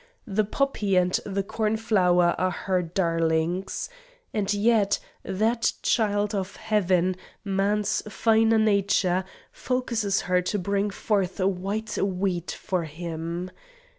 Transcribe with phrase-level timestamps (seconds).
[0.25, 3.87] The poppy and the corn flower are her darlings.
[4.33, 11.95] And yet, that child of Heaven, man's finer nature, forces her to bring forth white
[11.99, 13.51] wheat for him!